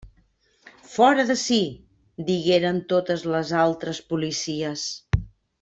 Fora 0.93 1.25
d'ací! 1.31 1.59
—digueren 2.29 2.81
totes 2.95 3.29
les 3.35 3.55
altres 3.67 4.03
policies—. 4.15 4.91